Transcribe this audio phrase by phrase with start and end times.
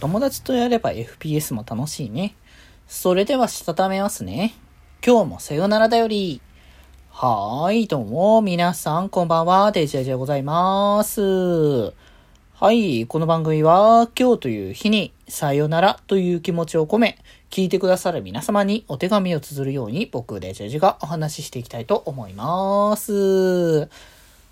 [0.00, 2.34] 友達とやれば FPS も楽しいね。
[2.88, 4.54] それではしたためますね。
[5.06, 6.40] 今日もさよならだより。
[7.10, 11.92] はーい、どうも、皆さん、こんばんは、デジェジでございます。
[12.54, 17.18] はい、この番組は、今日という日に、さよならという気持ちを込め、
[17.50, 23.80] 聞いてくださる皆様にお手紙を綴るように、僕、デジェジがお話ししていきたいと思います。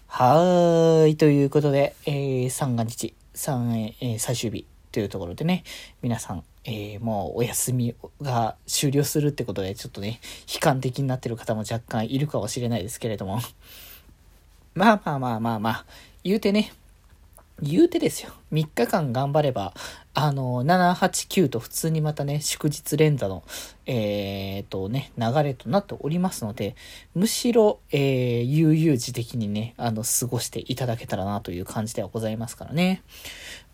[0.08, 5.64] はーい、ということで、えー、三が日、三、えー、最終日というところでね、
[6.02, 10.20] 皆さん、えー、もうお休みが終了するってことで、ちょっとね、
[10.52, 13.40] 悲観的になってる方も若干いるかもしれないですけれども。
[14.74, 15.84] まあまあまあまあまあ、
[16.22, 16.72] 言うてね、
[17.60, 18.30] 言うてですよ。
[18.52, 19.74] 3日間頑張れば、
[20.14, 23.42] あの、7、8、9と普通にまたね、祝日連座の、
[23.86, 26.76] えー、とね、流れとなっておりますので、
[27.14, 33.02] むしろ、えー、悠々自適にね、あの、過ごしていただけたらなという感じではございますからね。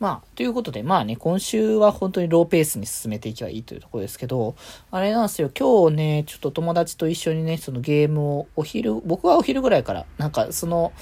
[0.00, 4.54] まあ、ということで、まあね、今週は本当にローペースに進めていけばいいというところですけど、
[4.90, 10.92] あれなんですよ、今日ね、ちょっと友達と一緒にね、そのゲームをお昼、僕はお昼ぐらいから、なんかその、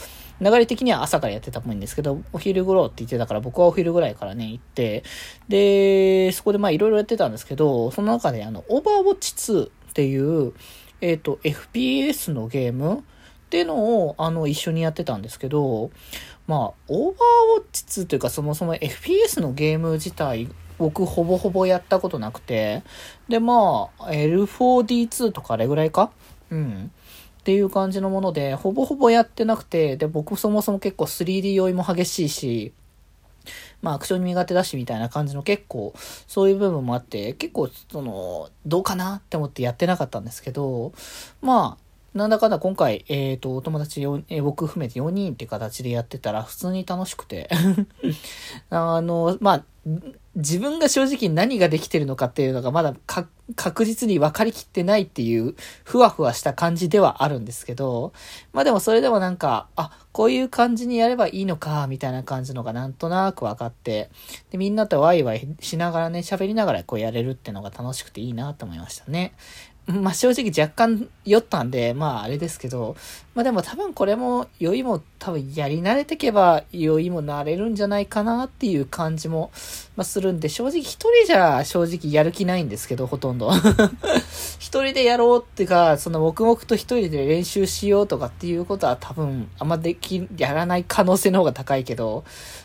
[0.43, 5.05] 流れ的には朝からやってたっぽいんですけど、お昼頃って言ってたから僕はお昼ぐらいからね、行って、
[5.49, 10.53] で、そこでまあいろいろやってたんですけど、その中であの、オーバーウォッチ2っていう、
[11.01, 13.03] えっ、ー、と、FPS のゲームっ
[13.51, 15.91] ていうのを、あの、一緒にやってたんですけど、
[16.47, 20.49] まあ、オーバーウォッチ2というかそもそも FPS のゲーム自体、
[20.79, 22.83] 僕ほぼほぼやったことなくて、
[23.29, 26.11] で、まあ、L4D2 とかあれぐらいか？
[26.51, 26.91] うん。
[27.43, 32.73] っていう感じのもので、ほぼほぼやってなくて、で、僕そもそも結構 3D 酔いも激しいし、
[33.83, 35.93] まあアクション苦手だしみたいな感じの結構
[36.29, 40.93] そういう部分もあって、結構その、どうかなって思ってやってなかったんですけど、
[41.41, 47.49] まあ、なんだかんだ今回、えっ、ー、と、お友達4、えー、僕含めて4人って形でやってたら普通に楽しくて。
[48.71, 49.65] あの、まあ、
[50.37, 52.95] 自分が正直何ができてるのかっていうのがまだ
[53.57, 58.13] 確実に分かりきってないっていうふわふわした感じではあるんですけど、
[58.53, 64.09] まあでもそれでもなんか、あ、こういう感じにやればいいのか、みたいな感じのがなんとなく分かって、
[64.51, 69.35] で、みんなとワイワイしながらね、喋りながらこうやれるっていうのが楽しくていいなと思いましたね。
[69.87, 72.97] まあ正直若干酔ったんで、まああれですけど、
[73.35, 79.51] まあでも多分これも酔いも多分やり慣れてけば酔いも慣れるんじゃないかなっていう感じも、
[79.97, 83.51] まあ、するんで、正直一人じゃ正直やる気ないんですけど、ほとんど。
[84.61, 92.25] 一人でやろうっていうか、その黙々と一人で練習しようとかっていうことは多分あんまでき、やらない可能性の方が高いけど、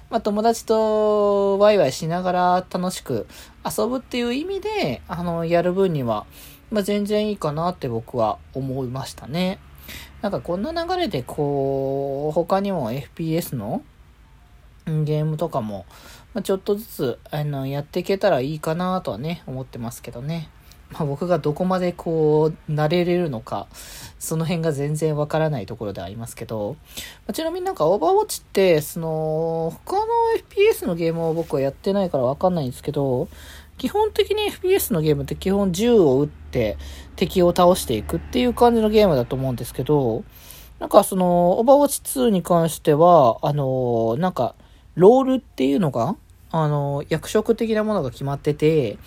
[0.10, 3.26] まあ友達とワイワイしながら楽しく
[3.66, 6.26] 遊ぶっていう意味で、あの、やる分には、
[6.72, 9.60] まあ、全然いいかなって僕は思いましたね。
[10.22, 13.84] なんかこんな流れでこう、他にも FPS の
[14.86, 15.86] ゲームとかも、
[16.34, 20.50] ま、ちょっとずつあのやっていけたらいいかなとはね、思ってますけどね。
[20.92, 23.68] まあ、僕がどこまでこう、慣れれるのか、
[24.20, 26.78] その辺が全然わからないところではありますけど、
[27.26, 30.06] まあ、ちなみになんかオーバーウォッチって、その、他の
[30.50, 33.28] FPS のゲームを僕はやってないからわかんないんですけど、
[33.78, 36.78] 基本的に FPS のゲームって基本銃を撃って
[37.16, 40.24] 敵を倒していくっていう感じのゲームだと思うんですけど、
[40.80, 44.56] なんかその、オーバーウォッチ2に関しては、あの、なんか、
[44.96, 46.16] ロールっていうのが、
[46.52, 48.98] あの、役職的なものが決まってて、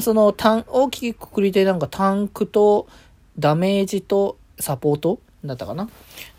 [0.00, 2.88] その、大きくくりでなんかタンクと
[3.38, 5.88] ダメージとサポートだったかな。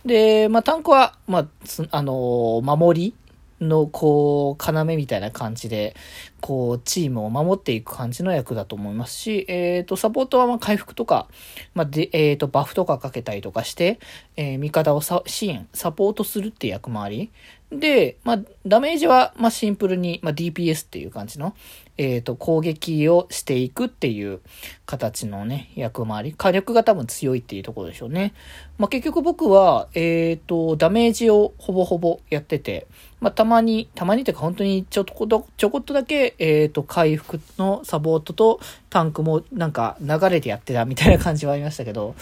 [0.06, 1.46] で、まあ、タンクは、まあ、
[1.92, 3.14] あの、守り
[3.62, 5.96] の、こう、要みたいな感じで、
[6.42, 11.28] こう、チームを守っていく感じの役だと思いますし、えっ、ー、と、サポートはま回復とか、
[11.74, 14.00] まあ、で、えっ、ー、と、バフとかかけたりとかして、
[14.36, 17.32] えー、味方を支援、サポートするって役回り。
[17.72, 21.56] で、まあ、ダメージは、まあシンプルに、まあ、DPS っていう感じの、
[21.98, 24.42] えっ、ー、と、攻撃をしていくっていう
[24.86, 26.34] 形のね、役回り。
[26.34, 28.34] 火力が多分強いっていうところでしょうね。
[28.78, 32.88] まあ、結局僕は、えっ、ー、と、ダメージをほぼほぼやってて、
[33.22, 38.60] まあ、たまに、たまにというか本当にちょっと、ちょこっとだけ、えっ、ー、と、回復のサポートと
[38.90, 42.16] タンクもなんか流れてやってたみたいな感じはありましたけど、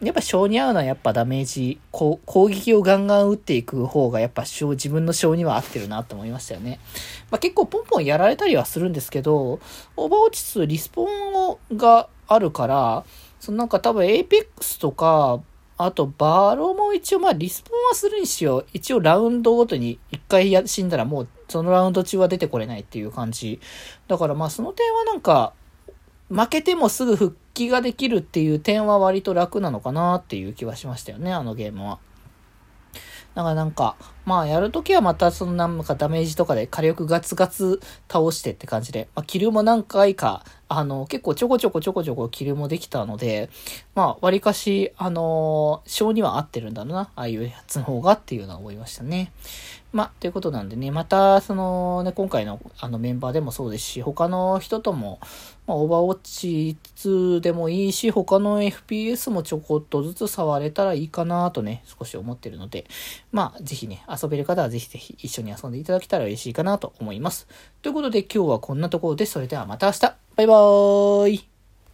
[0.00, 6.78] やっぱ性に合うのはやっぱダメージ、こう攻撃をガンガン打っていく方がやっぱ自分の性には合ってるなと思いましたよね。
[7.30, 9.60] まあ、結構ポンポンやられたりはするんですけど、
[9.96, 13.04] オーバーウォッチ2リスポンがあるから、
[13.40, 15.40] そのなんか多分 Apex とか、
[15.78, 18.66] あとバローも一応まあリスポンはするにしよう。
[18.72, 23.60] 一応ラウンドごとに一回や死んだらもうそのラウンド中は出てこれないっていう感じ。
[24.08, 25.54] だからまあその点はなんか、
[26.28, 32.00] 負けてもすぐ復帰ができるっていう点は割と楽なのかなっていう気はしましたよね、あのゲームは。
[33.34, 33.96] だからなんか、
[34.28, 37.80] まあ、やるときはまたそのなんかダメージとかで火力ガツガツ
[38.12, 43.48] 倒してって感じで、まあ、キルも何回か、あの、結構ちょこちょこちょこちょこキルもできたので、
[43.94, 49.32] まあ、割かし、あのー、性には合ってるんだろうな、ああいうやつの方がっていうのは思いましたね。
[49.90, 55.18] まあ、ということなんでね、また、そのね、今回のあのメンバーでもそうですし、他の人とも、
[55.66, 62.84] まあ、オーバーウォッチ2でもいいし、他の FPS もちょこっとずつ触れたらいいかなとね、少し思ってるので、
[63.32, 67.46] まあ、ぜひね、遊べる方はぜひぜひ一緒に遊んでいただけたら嬉しいかなと思います。
[67.82, 70.00] ということで今日はこんなところで、それではまた明日
[70.36, 71.57] バイバーイ